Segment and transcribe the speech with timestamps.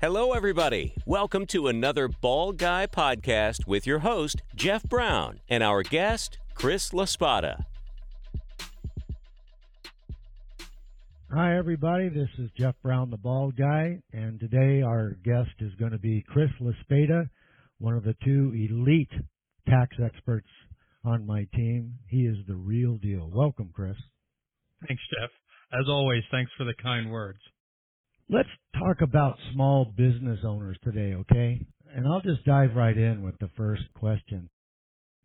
[0.00, 0.94] Hello, everybody.
[1.06, 6.90] Welcome to another Bald Guy podcast with your host, Jeff Brown, and our guest, Chris
[6.90, 7.64] LaSpada.
[11.34, 12.08] Hi, everybody.
[12.10, 16.24] This is Jeff Brown, the Bald Guy, and today our guest is going to be
[16.28, 17.28] Chris LaSpada,
[17.80, 19.10] one of the two elite
[19.68, 20.46] tax experts
[21.04, 21.94] on my team.
[22.08, 23.28] He is the real deal.
[23.34, 23.96] Welcome, Chris.
[24.86, 25.30] Thanks, Jeff.
[25.72, 27.40] As always, thanks for the kind words.
[28.30, 28.48] Let's
[28.78, 31.64] talk about small business owners today, okay?
[31.94, 34.50] And I'll just dive right in with the first question.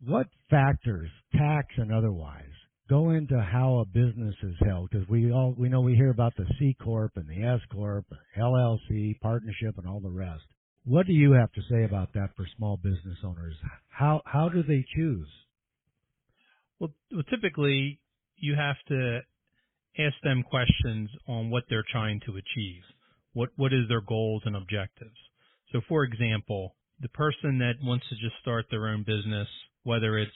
[0.06, 2.48] What factors, tax and otherwise,
[2.88, 4.88] go into how a business is held?
[4.88, 8.06] Because we all we know we hear about the C corp and the S corp,
[8.38, 10.44] LLC, partnership, and all the rest.
[10.86, 13.54] What do you have to say about that for small business owners?
[13.88, 15.28] How how do they choose?
[16.78, 18.00] Well, well typically
[18.36, 19.20] you have to
[19.98, 22.82] ask them questions on what they're trying to achieve.
[23.32, 25.16] What what is their goals and objectives?
[25.72, 29.48] So for example, the person that wants to just start their own business,
[29.82, 30.30] whether it's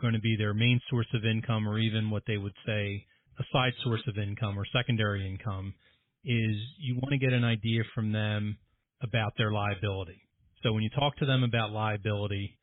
[0.00, 3.06] going to be their main source of income or even what they would say
[3.38, 5.72] a side source of income or secondary income,
[6.24, 8.58] is you want to get an idea from them
[9.02, 10.20] about their liability.
[10.62, 12.58] So when you talk to them about liability,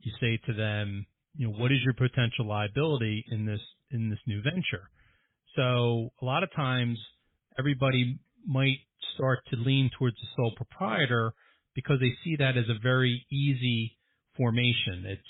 [0.00, 3.60] you say to them, you know, what is your potential liability in this
[3.92, 4.90] in this new venture?
[5.56, 6.98] So a lot of times
[7.58, 8.78] everybody might
[9.14, 11.32] start to lean towards the sole proprietor
[11.74, 13.96] because they see that as a very easy
[14.36, 15.04] formation.
[15.06, 15.22] It's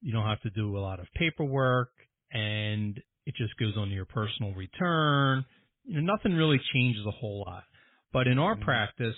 [0.00, 1.90] you don't have to do a lot of paperwork
[2.32, 5.44] and it just goes on your personal return.
[5.84, 7.64] You know, nothing really changes a whole lot.
[8.12, 8.64] But in our mm-hmm.
[8.64, 9.16] practice,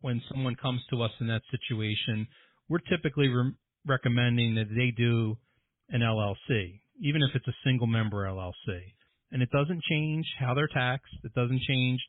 [0.00, 2.26] when someone comes to us in that situation,
[2.68, 3.52] we're typically re-
[3.86, 5.36] recommending that they do
[5.90, 8.94] an LLC, even if it's a single member LLC.
[9.32, 11.14] And it doesn't change how they're taxed.
[11.24, 12.00] It doesn't change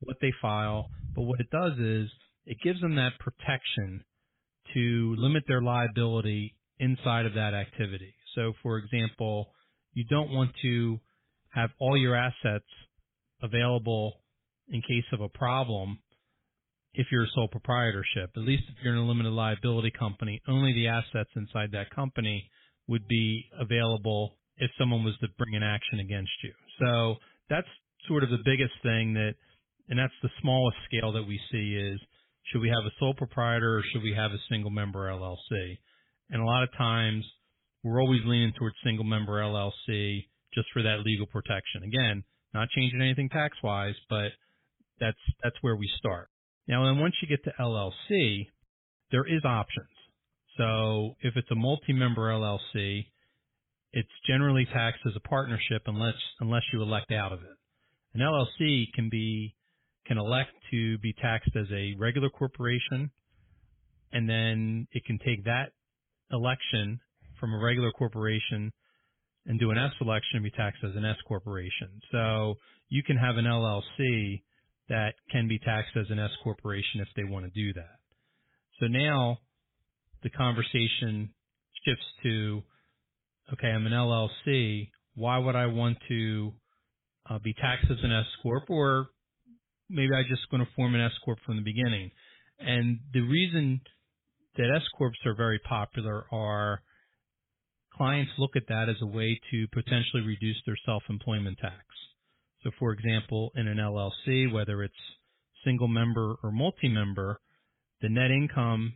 [0.00, 2.08] what they file, but what it does is
[2.46, 4.04] it gives them that protection
[4.74, 8.14] to limit their liability inside of that activity.
[8.34, 9.50] So, for example,
[9.92, 11.00] you don't want to
[11.50, 12.68] have all your assets
[13.42, 14.20] available
[14.68, 15.98] in case of a problem
[16.94, 18.30] if you're a sole proprietorship.
[18.36, 22.50] At least if you're in a limited liability company, only the assets inside that company
[22.86, 26.52] would be available if someone was to bring an action against you.
[26.78, 27.16] So
[27.50, 27.66] that's
[28.06, 29.34] sort of the biggest thing that
[29.88, 32.00] and that's the smallest scale that we see is
[32.50, 35.78] should we have a sole proprietor or should we have a single member LLC?
[36.30, 37.24] And a lot of times
[37.82, 41.84] we're always leaning towards single member LLC just for that legal protection.
[41.84, 42.22] Again,
[42.54, 44.28] not changing anything tax wise, but
[45.00, 46.28] that's that's where we start.
[46.66, 48.46] Now, then once you get to LLC,
[49.10, 49.88] there is options.
[50.56, 53.06] So if it's a multi-member LLC,
[53.92, 57.56] it's generally taxed as a partnership unless unless you elect out of it.
[58.14, 59.54] An LLC can be
[60.06, 63.10] can elect to be taxed as a regular corporation,
[64.12, 65.72] and then it can take that
[66.30, 67.00] election
[67.38, 68.72] from a regular corporation
[69.46, 72.00] and do an S election and be taxed as an S corporation.
[72.12, 72.54] So
[72.88, 74.42] you can have an LLC
[74.88, 77.96] that can be taxed as an S corporation if they want to do that.
[78.80, 79.38] So now
[80.22, 81.30] the conversation
[81.84, 82.62] shifts to,
[83.52, 84.90] okay, I'm an LLC.
[85.14, 86.52] Why would I want to
[87.28, 89.08] uh, be taxed as an S corp or
[89.88, 92.10] maybe I'm just going to form an S corp from the beginning.
[92.58, 93.80] And the reason
[94.56, 96.82] that S corps are very popular are
[97.94, 101.84] clients look at that as a way to potentially reduce their self-employment tax.
[102.62, 104.94] So, for example, in an LLC, whether it's
[105.64, 107.40] single member or multi-member,
[108.00, 108.94] the net income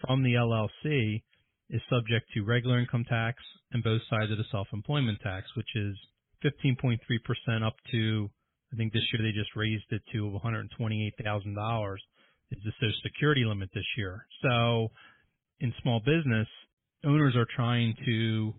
[0.00, 1.22] from the LLC
[1.74, 3.42] is subject to regular income tax
[3.72, 5.96] and both sides of the self-employment tax, which is
[6.44, 6.98] 15.3%
[7.66, 8.30] up to
[8.72, 11.94] I think this year they just raised it to $128,000
[12.50, 14.26] is the Social Security limit this year.
[14.42, 14.88] So
[15.60, 16.48] in small business,
[17.04, 18.52] owners are trying to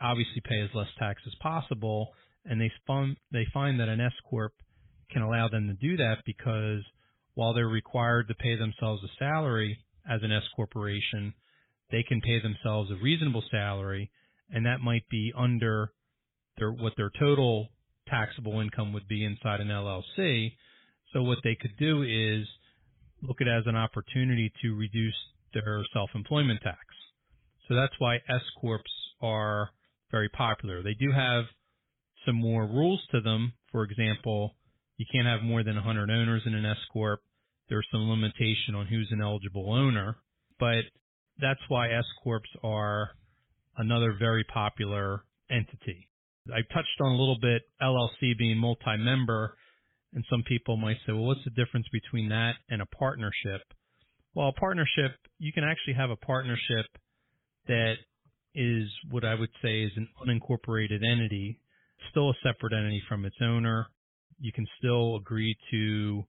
[0.00, 2.08] obviously pay as less tax as possible,
[2.46, 2.70] and they
[3.30, 4.54] they find that an S corp
[5.10, 6.82] can allow them to do that because
[7.34, 9.78] while they're required to pay themselves a salary
[10.08, 11.34] as an S corporation,
[11.90, 14.10] they can pay themselves a reasonable salary,
[14.50, 15.92] and that might be under
[16.58, 17.68] their what their total
[18.08, 20.52] taxable income would be inside an LLC.
[21.12, 22.46] So what they could do is
[23.22, 25.14] look at it as an opportunity to reduce
[25.54, 26.78] their self-employment tax.
[27.68, 28.82] So that's why S corps
[29.20, 29.70] are
[30.10, 30.82] very popular.
[30.82, 31.44] They do have
[32.24, 33.52] some more rules to them.
[33.72, 34.54] For example,
[34.96, 37.20] you can't have more than 100 owners in an S corp.
[37.68, 40.16] There's some limitation on who's an eligible owner,
[40.58, 40.84] but
[41.40, 43.10] that's why S corps are
[43.76, 46.08] another very popular entity.
[46.52, 49.54] I touched on a little bit LLC being multi-member,
[50.14, 53.62] and some people might say, well, what's the difference between that and a partnership?
[54.34, 56.86] Well, a partnership, you can actually have a partnership
[57.66, 57.94] that
[58.54, 61.60] is what I would say is an unincorporated entity,
[62.10, 63.86] still a separate entity from its owner.
[64.40, 66.24] You can still agree to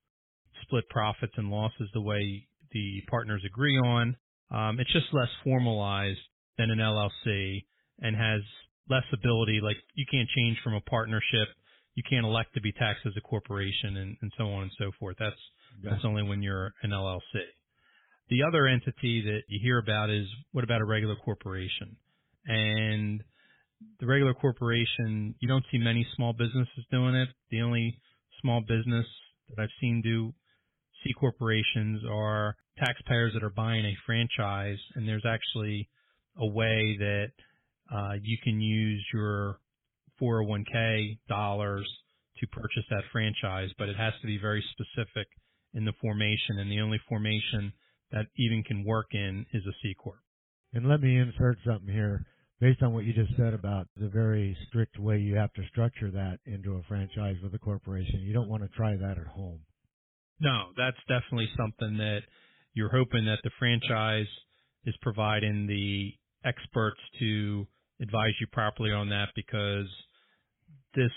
[0.64, 4.16] split profits and losses the way the partners agree on.
[4.52, 6.20] Um, it's just less formalized
[6.58, 7.66] than an LLC
[8.02, 8.42] and has
[8.90, 9.60] less ability.
[9.62, 11.48] Like you can't change from a partnership.
[11.96, 14.92] You can't elect to be taxed as a corporation and, and so on and so
[15.00, 15.18] forth.
[15.20, 15.36] That's
[15.84, 15.96] Gotcha.
[15.96, 17.22] that's only when you're an LLC.
[18.30, 21.98] The other entity that you hear about is what about a regular corporation?
[22.46, 23.24] And
[24.00, 27.30] the regular corporation, you don't see many small businesses doing it.
[27.50, 28.00] The only
[28.42, 29.06] small business
[29.50, 30.34] that I've seen do
[31.04, 35.90] C corporations are taxpayers that are buying a franchise, and there's actually
[36.38, 37.32] a way that
[37.94, 39.60] uh, you can use your
[40.22, 41.88] 401k dollars
[42.40, 45.28] to purchase that franchise, but it has to be very specific
[45.74, 47.74] in the formation, and the only formation
[48.12, 50.20] that even can work in is a C corp.
[50.74, 52.26] And let me insert something here
[52.60, 56.12] based on what you just said about the very strict way you have to structure
[56.12, 58.22] that into a franchise with a corporation.
[58.22, 59.60] You don't want to try that at home.
[60.40, 62.22] No, that's definitely something that
[62.80, 64.32] you're hoping that the franchise
[64.86, 66.14] is providing the
[66.46, 67.68] experts to
[68.02, 69.88] advise you properly on that because
[70.96, 71.12] this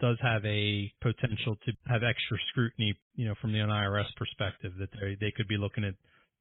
[0.00, 4.90] does have a potential to have extra scrutiny, you know, from the IRS perspective that
[5.00, 5.94] they they could be looking at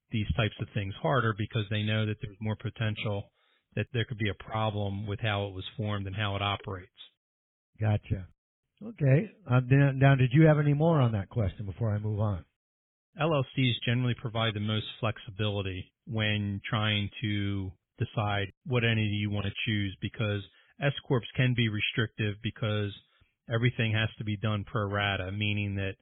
[0.09, 3.31] these types of things harder because they know that there's more potential
[3.75, 6.89] that there could be a problem with how it was formed and how it operates.
[7.79, 8.25] Gotcha.
[8.83, 9.29] Okay.
[9.49, 12.45] Uh, now, now, did you have any more on that question before I move on?
[13.19, 19.51] LLCs generally provide the most flexibility when trying to decide what entity you want to
[19.65, 20.41] choose because
[20.81, 22.91] S corps can be restrictive because
[23.53, 25.95] everything has to be done pro rata, meaning that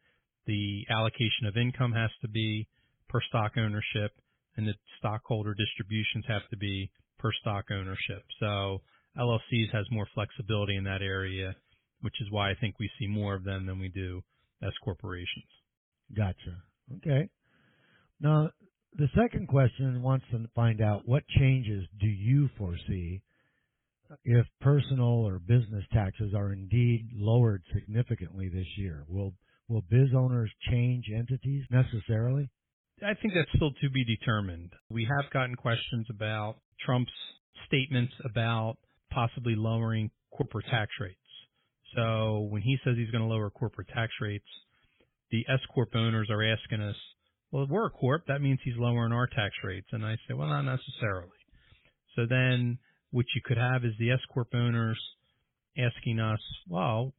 [0.47, 2.67] the allocation of income has to be
[3.09, 4.11] per stock ownership
[4.57, 6.89] and the stockholder distributions have to be
[7.19, 8.23] per stock ownership.
[8.39, 8.81] So
[9.17, 11.55] LLCs has more flexibility in that area,
[12.01, 14.21] which is why I think we see more of them than we do
[14.63, 15.45] S corporations.
[16.15, 16.63] Gotcha.
[16.97, 17.29] Okay.
[18.19, 18.49] Now,
[18.95, 23.21] the second question wants to find out what changes do you foresee
[24.23, 29.03] if personal or business taxes are indeed lowered significantly this year?
[29.07, 29.33] Will
[29.67, 32.49] will biz owners change entities necessarily?
[33.01, 34.71] I think that's still to be determined.
[34.89, 37.11] We have gotten questions about Trump's
[37.67, 38.77] statements about
[39.11, 41.17] possibly lowering corporate tax rates.
[41.95, 44.45] So when he says he's going to lower corporate tax rates,
[45.33, 46.95] the S corp owners are asking us,
[47.51, 49.87] well, we're a corp, that means he's lowering our tax rates.
[49.91, 51.27] And I say, well, not necessarily.
[52.15, 52.77] So then
[53.09, 54.99] what you could have is the S corp owners
[55.75, 56.39] asking us,
[56.69, 57.13] well,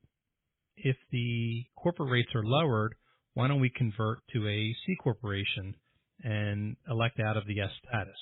[0.77, 2.95] if the corporate rates are lowered,
[3.35, 5.75] why don't we convert to a C corporation
[6.23, 8.15] and elect out of the S status?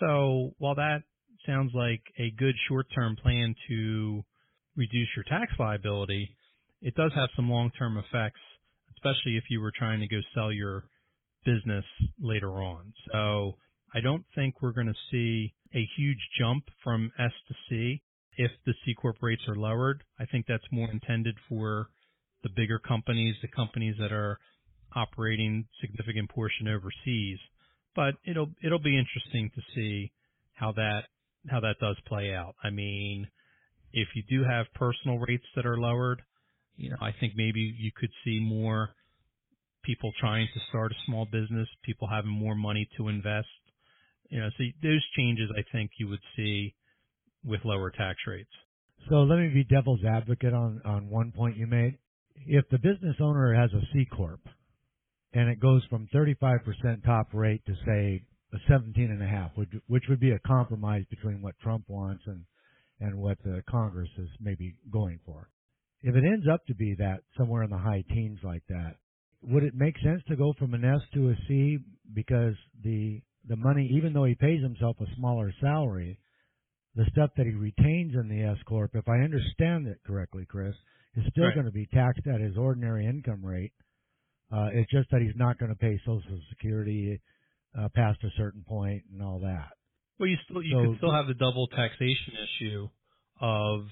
[0.00, 1.02] So while that
[1.46, 4.24] sounds like a good short-term plan to
[4.76, 6.36] reduce your tax liability,
[6.82, 8.40] it does have some long-term effects,
[9.04, 10.84] especially if you were trying to go sell your
[11.44, 11.84] business
[12.20, 12.92] later on.
[13.12, 13.56] So
[13.94, 18.02] I don't think we're going to see a huge jump from S to C
[18.36, 20.02] if the C corp rates are lowered.
[20.18, 21.88] I think that's more intended for
[22.42, 24.38] the bigger companies, the companies that are
[24.94, 27.38] operating significant portion overseas.
[27.94, 30.12] But it'll it'll be interesting to see
[30.54, 31.02] how that
[31.48, 32.54] how that does play out.
[32.62, 33.28] I mean,
[33.92, 36.22] if you do have personal rates that are lowered,
[36.76, 38.90] you know, I think maybe you could see more
[39.84, 43.48] people trying to start a small business, people having more money to invest.
[44.30, 46.74] You know, so those changes I think you would see
[47.44, 48.50] with lower tax rates.
[49.08, 51.98] So let me be devil's advocate on, on one point you made.
[52.46, 54.40] If the business owner has a C corp
[55.34, 58.22] and it goes from 35% top rate to say
[58.54, 62.22] a 17 and a half, which, which would be a compromise between what Trump wants
[62.26, 62.44] and,
[63.00, 65.48] and what the Congress is maybe going for.
[66.06, 68.96] If it ends up to be that somewhere in the high teens like that,
[69.42, 71.78] would it make sense to go from an S to a C
[72.14, 76.18] because the the money, even though he pays himself a smaller salary,
[76.94, 80.74] the stuff that he retains in the S corp, if I understand it correctly, Chris,
[81.16, 81.54] is still Right.
[81.54, 83.72] going to be taxed at his ordinary income rate.
[84.52, 87.20] Uh, it's just that he's not going to pay Social Security
[87.78, 89.70] uh, past a certain point and all that.
[90.18, 92.88] Well, you still you So- could still have the double taxation issue
[93.40, 93.88] of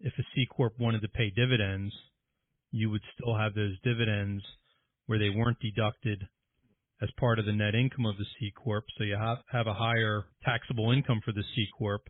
[0.00, 1.92] if a C corp wanted to pay dividends,
[2.70, 4.42] you would still have those dividends
[5.06, 6.26] where they weren't deducted
[7.02, 8.84] as part of the net income of the C corp.
[8.96, 12.02] So you have have a higher taxable income for the C corp,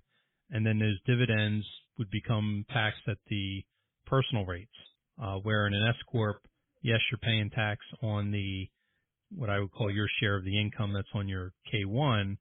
[0.50, 1.66] and then those dividends
[1.98, 3.62] would become taxed at the
[4.06, 4.70] personal rates.
[5.20, 6.36] Uh, where in an S corp,
[6.82, 8.68] yes, you're paying tax on the
[9.34, 12.36] what I would call your share of the income that's on your K1,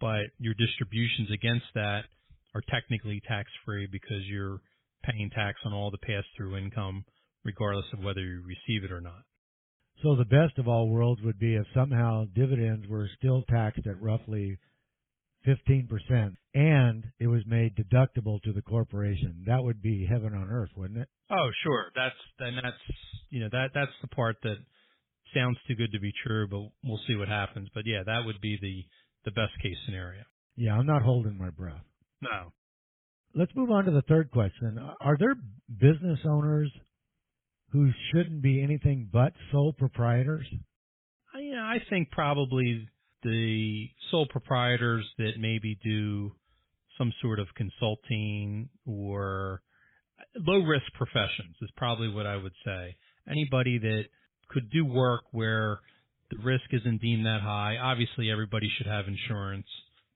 [0.00, 2.02] but your distributions against that
[2.54, 4.60] are technically tax free because you're
[5.10, 7.04] paying tax on all the pass through income
[7.44, 9.22] regardless of whether you receive it or not.
[10.02, 14.02] So the best of all worlds would be if somehow dividends were still taxed at
[14.02, 14.58] roughly
[15.46, 15.88] 15%
[16.54, 19.44] and it was made deductible to the corporation.
[19.46, 21.08] That would be heaven on earth, wouldn't it?
[21.30, 21.92] Oh, sure.
[21.94, 22.76] That's and that's
[23.30, 24.56] you know that that's the part that
[25.34, 27.68] sounds too good to be true, but we'll see what happens.
[27.74, 28.84] But yeah, that would be the
[29.24, 30.22] the best case scenario.
[30.56, 31.84] Yeah, I'm not holding my breath.
[32.20, 32.52] No.
[33.38, 34.78] Let's move on to the third question.
[34.98, 35.34] Are there
[35.68, 36.72] business owners
[37.70, 40.46] who shouldn't be anything but sole proprietors?
[41.34, 42.88] Uh, yeah, I think probably
[43.22, 46.32] the sole proprietors that maybe do
[46.96, 49.60] some sort of consulting or
[50.34, 52.96] low risk professions is probably what I would say.
[53.30, 54.04] Anybody that
[54.48, 55.80] could do work where
[56.30, 57.76] the risk isn't deemed that high.
[57.76, 59.66] Obviously, everybody should have insurance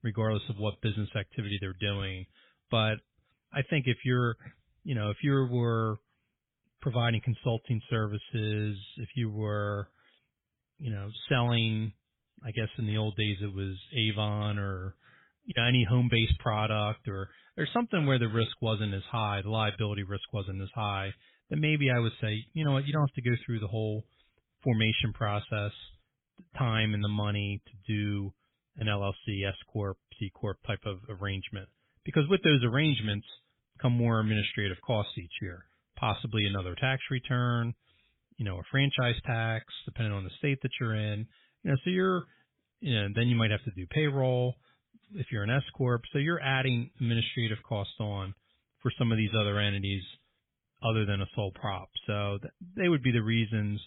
[0.02, 2.24] regardless of what business activity they're doing.
[2.70, 2.94] But
[3.52, 4.36] I think if you're,
[4.84, 5.98] you know, if you were
[6.80, 9.88] providing consulting services, if you were,
[10.78, 11.92] you know, selling
[12.44, 14.94] I guess in the old days it was Avon or
[15.44, 19.50] you know, any home-based product or or something where the risk wasn't as high, the
[19.50, 21.12] liability risk wasn't as high,
[21.50, 23.66] then maybe I would say, you know what, you don't have to go through the
[23.66, 24.04] whole
[24.62, 25.72] formation process,
[26.38, 28.32] the time and the money to do
[28.76, 31.68] an LLC, S corp, C corp type of arrangement.
[32.04, 33.26] Because with those arrangements
[33.80, 35.64] come more administrative costs each year,
[35.96, 37.74] possibly another tax return,
[38.36, 41.26] you know, a franchise tax, depending on the state that you're in.
[41.62, 42.24] You know, so you're,
[42.80, 44.54] you know, then you might have to do payroll
[45.14, 46.02] if you're an S corp.
[46.12, 48.34] So you're adding administrative costs on
[48.82, 50.02] for some of these other entities
[50.82, 51.90] other than a sole prop.
[52.06, 53.80] So th- they would be the reasons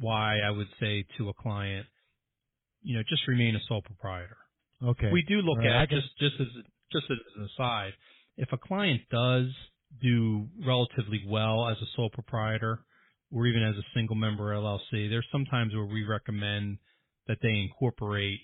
[0.00, 1.86] why I would say to a client,
[2.82, 4.36] you know, just remain a sole proprietor.
[4.82, 5.10] Okay.
[5.12, 6.48] We do look right, at just just as
[6.92, 7.92] just as an aside,
[8.36, 9.46] if a client does
[10.02, 12.80] do relatively well as a sole proprietor
[13.32, 16.78] or even as a single member LLC, there's sometimes where we recommend
[17.26, 18.40] that they incorporate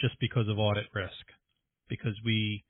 [0.00, 1.12] just because of audit risk.
[1.88, 2.64] Because we,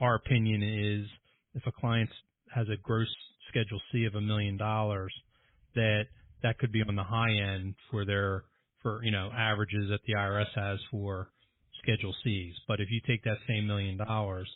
[0.00, 1.08] our opinion is
[1.54, 2.10] if a client
[2.54, 3.08] has a gross
[3.48, 5.12] Schedule C of a million dollars,
[5.74, 6.04] that
[6.42, 8.44] that could be on the high end for their,
[8.82, 11.30] for, you know, averages that the IRS has for
[11.82, 12.54] Schedule Cs.
[12.66, 14.50] But if you take that same million dollars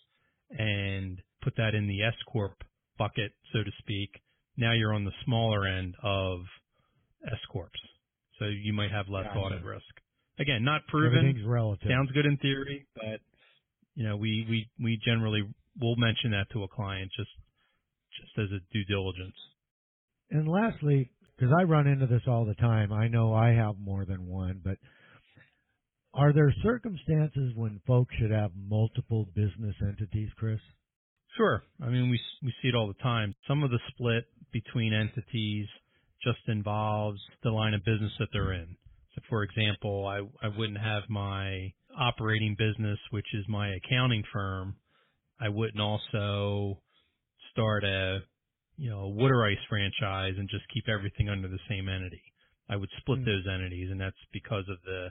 [0.50, 2.62] and put that in the S Corp
[2.98, 4.10] bucket, so to speak,
[4.56, 6.40] now you're on the smaller end of
[7.26, 7.70] S Corps.
[8.38, 9.38] So you might have less Gotcha.
[9.38, 9.84] audit risk.
[10.38, 11.18] Again, not proven.
[11.18, 11.90] Everything's relative.
[11.90, 13.20] Sounds good in theory, but
[13.94, 15.42] you know, we we we generally
[15.80, 17.30] will mention that to a client just
[18.20, 19.36] just as a due diligence.
[20.30, 24.04] And lastly, because I run into this all the time, I know I have more
[24.04, 24.76] than one, but
[26.14, 30.60] are there circumstances when folks should have multiple business entities, Chris?
[31.36, 31.62] Sure.
[31.82, 33.34] I mean, we we see it all the time.
[33.46, 35.66] Some of the split between entities
[36.22, 38.76] just involves the line of business that they're in.
[39.14, 44.76] So, for example, I I wouldn't have my operating business, which is my accounting firm.
[45.40, 46.80] I wouldn't also
[47.52, 48.20] start a
[48.76, 52.22] you know a water ice franchise and just keep everything under the same entity.
[52.68, 53.24] I would split Hmm.
[53.24, 55.10] those entities, and that's because of the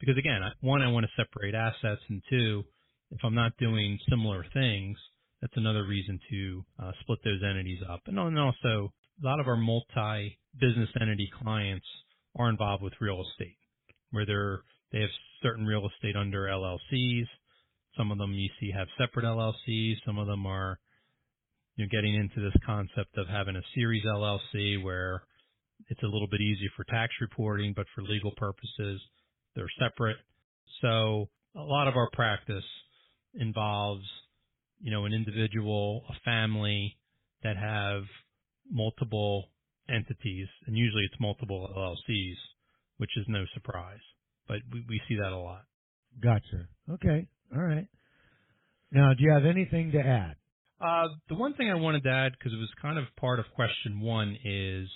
[0.00, 2.64] because again, one, I want to separate assets, and two,
[3.10, 4.98] if I'm not doing similar things,
[5.42, 8.00] that's another reason to uh, split those entities up.
[8.06, 11.86] And also, a lot of our multi-business entity clients
[12.38, 13.58] are involved with real estate,
[14.10, 14.60] where they're
[14.92, 15.10] they have
[15.42, 17.26] certain real estate under LLCs.
[17.96, 19.96] Some of them you see have separate LLCs.
[20.06, 20.78] Some of them are
[21.76, 25.22] you know getting into this concept of having a series LLC where
[25.88, 29.00] it's a little bit easier for tax reporting, but for legal purposes,
[29.54, 30.16] they're separate.
[30.80, 32.64] So a lot of our practice
[33.34, 34.04] involves,
[34.82, 36.96] you know, an individual, a family
[37.42, 38.02] that have
[38.70, 39.46] multiple
[39.88, 42.36] entities, and usually it's multiple LLCs,
[42.98, 44.00] which is no surprise.
[44.48, 45.62] But we, we see that a lot.
[46.22, 46.68] Gotcha.
[46.90, 47.26] Okay.
[47.54, 47.86] All right.
[48.90, 50.36] Now, do you have anything to add?
[50.80, 53.46] Uh, the one thing I wanted to add, because it was kind of part of
[53.54, 54.88] question one, is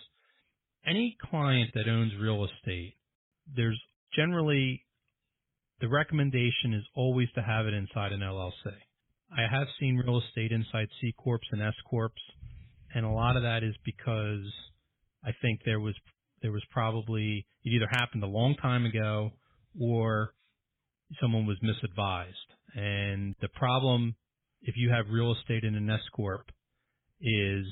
[0.86, 2.94] any client that owns real estate,
[3.54, 3.80] there's
[4.14, 4.84] generally
[5.80, 8.72] the recommendation is always to have it inside an LLC.
[9.34, 12.12] I have seen real estate inside C corps and S corps,
[12.94, 14.52] and a lot of that is because
[15.24, 15.94] I think there was
[16.42, 19.32] there was probably it either happened a long time ago
[19.80, 20.32] or
[21.20, 22.32] someone was misadvised.
[22.74, 24.14] And the problem
[24.62, 26.50] if you have real estate in an S corp
[27.20, 27.66] is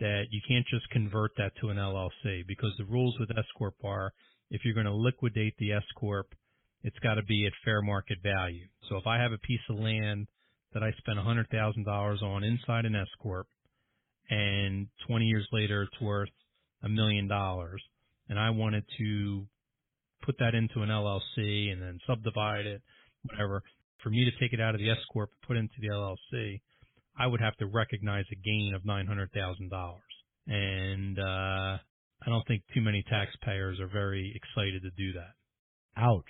[0.00, 3.74] that you can't just convert that to an LLC because the rules with S corp
[3.84, 4.12] are
[4.50, 6.34] if you're going to liquidate the S corp,
[6.82, 8.66] it's got to be at fair market value.
[8.88, 10.26] So if I have a piece of land
[10.72, 13.46] that I spent $100,000 on inside an S corp,
[14.28, 16.28] and 20 years later it's worth
[16.82, 17.82] a million dollars,
[18.28, 19.46] and I wanted to
[20.24, 22.82] put that into an LLC and then subdivide it,
[23.24, 23.62] whatever.
[24.02, 25.88] For me to take it out of the S corp and put it into the
[25.88, 26.60] LLC,
[27.18, 30.00] I would have to recognize a gain of nine hundred thousand dollars,
[30.46, 31.76] and uh,
[32.22, 35.34] I don't think too many taxpayers are very excited to do that.
[36.00, 36.24] Ouch.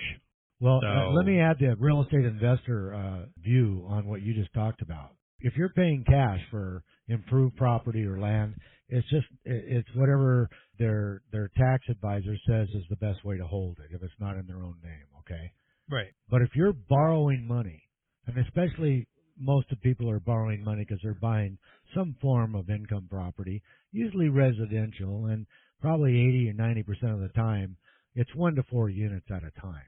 [0.60, 4.34] Well, So- uh, let me add the real estate investor uh, view on what you
[4.34, 5.16] just talked about.
[5.40, 8.54] If you're paying cash for improved property or land,
[8.88, 13.78] it's just it's whatever their their tax advisor says is the best way to hold
[13.78, 15.06] it if it's not in their own name.
[15.20, 15.50] Okay.
[15.90, 16.12] Right.
[16.28, 17.82] But if you're borrowing money,
[18.26, 19.06] and especially
[19.38, 21.56] most of people are borrowing money because they're buying
[21.94, 23.62] some form of income property,
[23.92, 25.46] usually residential, and
[25.80, 27.78] probably 80 or 90 percent of the time,
[28.14, 29.86] it's one to four units at a time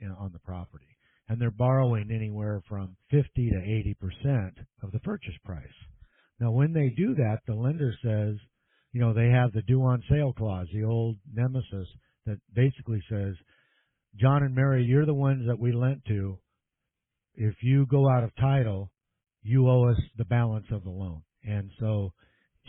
[0.00, 0.96] know, on the property,
[1.28, 5.66] and they're borrowing anywhere from 50 to 80 percent of the purchase price.
[6.40, 8.36] Now, when they do that, the lender says,
[8.92, 11.88] you know, they have the due on sale clause, the old nemesis
[12.26, 13.34] that basically says,
[14.18, 16.38] John and Mary, you're the ones that we lent to.
[17.34, 18.90] If you go out of title,
[19.42, 21.22] you owe us the balance of the loan.
[21.44, 22.12] And so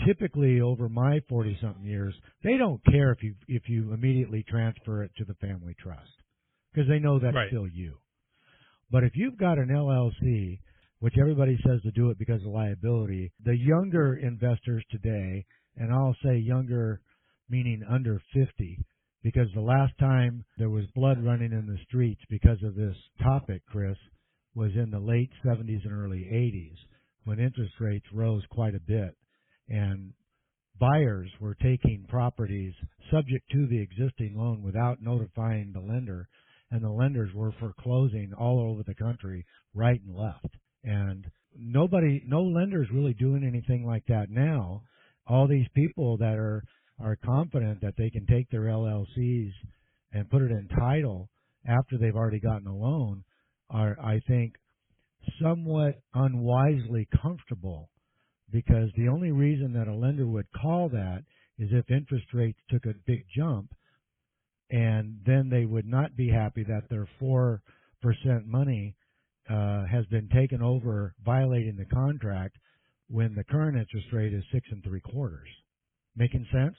[0.05, 5.03] typically over my 40 something years, they don't care if you, if you immediately transfer
[5.03, 6.11] it to the family trust
[6.77, 7.49] because they know that's Right.
[7.49, 7.97] still you.
[8.91, 10.59] But if you've got an LLC,
[10.99, 16.15] which everybody says to do it because of liability, the younger investors today, and I'll
[16.23, 17.01] say younger
[17.49, 18.85] meaning under 50,
[19.23, 23.63] because the last time there was blood running in the streets because of this topic,
[23.65, 23.97] Chris,
[24.53, 26.77] was in the late 70s and early 80s
[27.23, 29.17] when interest rates rose quite a bit
[29.67, 30.13] and
[30.79, 32.73] buyers were taking properties
[33.11, 36.27] subject to the existing loan without notifying the lender
[36.71, 40.55] and the lenders were foreclosing all over the country right and left.
[40.83, 41.25] And
[41.57, 44.83] nobody no lenders really doing anything like that now.
[45.27, 46.63] All these people that are
[46.99, 49.51] are confident that they can take their LLCs
[50.13, 51.29] and put it in title
[51.67, 53.23] after they've already gotten a loan
[53.69, 54.55] are I think
[55.41, 57.89] somewhat unwisely comfortable.
[58.49, 61.23] Because the only reason that a lender would call that
[61.59, 63.73] is if interest rates took a big jump
[64.69, 67.59] and then they would not be happy that their 4%
[68.45, 68.95] money
[69.49, 72.57] uh, has been taken over violating the contract
[73.09, 75.47] when the current interest rate is six and three quarters.
[76.15, 76.75] Making sense?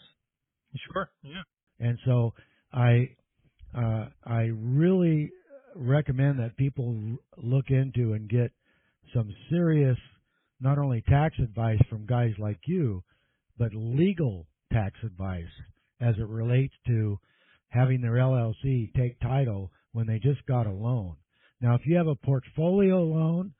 [0.93, 1.11] Sure.
[1.23, 1.43] Yeah.
[1.81, 2.35] And so
[2.73, 3.09] I
[3.75, 5.31] uh, I really
[5.75, 8.51] recommend that people look into and get
[9.15, 9.97] some serious
[10.61, 13.03] not only tax advice from guys like you,
[13.59, 15.45] but legal tax advice
[16.01, 17.19] as it relates to
[17.71, 21.17] having their LLC take title when they just got a loan.
[21.61, 23.55] Now, if you have a portfolio loan,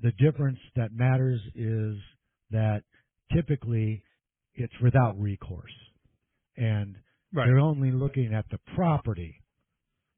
[0.00, 1.96] the difference that matters is
[2.50, 2.82] that
[3.34, 4.02] typically
[4.54, 5.72] it's without recourse.
[6.56, 6.96] And
[7.32, 7.46] Right.
[7.46, 9.42] they're only looking at the property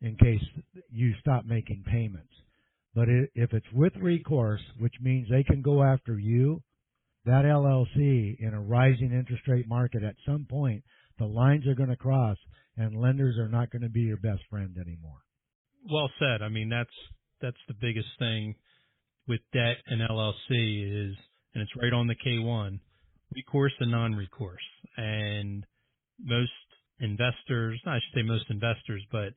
[0.01, 0.43] in case
[0.91, 2.33] you stop making payments.
[2.95, 6.63] But if it's with recourse, which means they can go after you,
[7.25, 10.85] that LLC in a rising interest rate market at some point,
[11.19, 12.39] the lines are going to cross
[12.79, 15.19] and lenders are not going to be your best friend anymore.
[15.91, 16.43] Well said.
[16.43, 16.91] I mean, that's
[17.41, 18.55] that's the biggest thing
[19.27, 21.17] with debt and LLC is,
[21.55, 22.81] and it's right on the K1,
[23.35, 24.62] recourse and non-recourse.
[24.97, 25.64] And
[26.21, 26.51] most
[27.01, 29.35] investors, I should say most investors, but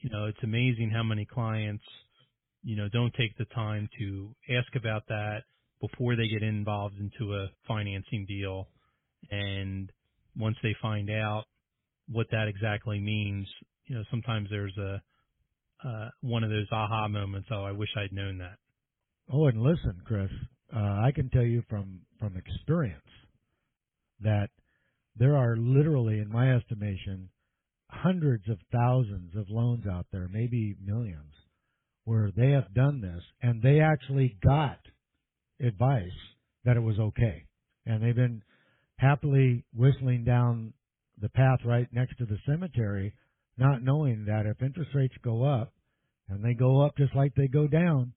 [0.00, 1.84] you know, it's amazing how many clients,
[2.62, 5.42] you know, don't take the time to ask about that
[5.80, 8.68] before they get involved into a financing deal.
[9.30, 9.90] And
[10.36, 11.44] once they find out
[12.10, 13.46] what that exactly means,
[13.86, 15.02] you know, sometimes there's a
[15.84, 17.48] uh, one of those aha moments.
[17.52, 18.56] Oh, I wish I'd known that.
[19.32, 20.30] Oh, and listen, Chris,
[20.74, 23.02] uh, I can tell you from from experience
[24.20, 24.50] that
[25.16, 27.28] there are literally, in my estimation,
[27.90, 31.32] hundreds of thousands of loans out there, maybe millions,
[32.04, 34.78] where they have done this and they actually got
[35.60, 36.10] advice
[36.64, 37.44] that it was okay,
[37.86, 38.42] and they've been
[38.98, 40.72] happily whistling down
[41.20, 43.14] the path right next to the cemetery,
[43.56, 45.72] not knowing that if interest rates go up,
[46.28, 48.12] and they go up just like they go down,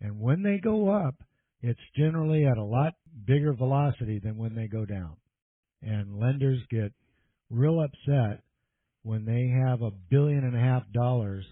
[0.00, 1.14] and when they go up,
[1.62, 2.92] it's generally at a lot
[3.26, 5.16] bigger velocity than when they go down.
[5.82, 6.92] And lenders get
[7.50, 8.42] real upset
[9.02, 11.44] when they have a billion and a half dollars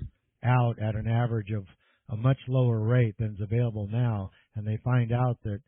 [0.45, 1.65] out at an average of
[2.11, 5.61] a much lower rate than's available now, and they find out that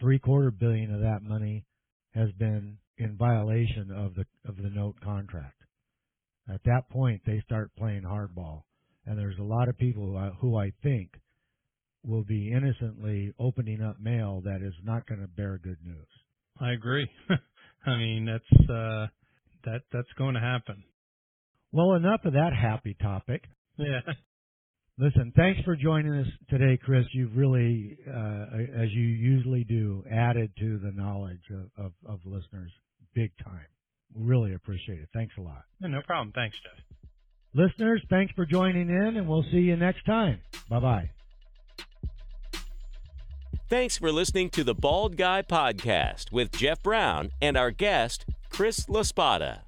[0.00, 1.64] three quarter billion of that money
[2.14, 5.62] has been in violation of the of the note contract.
[6.52, 8.62] At that point, they start playing hardball.
[9.06, 11.10] And there's a lot of people who I, who I think
[12.04, 16.06] will be innocently opening up mail that is not going to bear good news.
[16.60, 17.08] I agree.
[17.86, 19.06] I mean, that's uh,
[19.64, 20.84] that that's going to happen.
[21.72, 23.44] Well, enough of that happy topic.
[23.78, 24.00] Yeah.
[24.98, 27.06] Listen, thanks for joining us today, Chris.
[27.14, 32.70] You've really, uh, as you usually do, added to the knowledge of, of, of listeners
[33.14, 33.66] big time.
[34.14, 35.08] Really appreciate it.
[35.14, 35.62] Thanks a lot.
[35.80, 36.32] Yeah, no problem.
[36.34, 36.84] Thanks, Jeff.
[37.54, 40.40] Listeners, thanks for joining in, and we'll see you next time.
[40.68, 41.10] Bye bye.
[43.68, 48.86] Thanks for listening to the Bald Guy Podcast with Jeff Brown and our guest, Chris
[48.86, 49.60] LaSpada.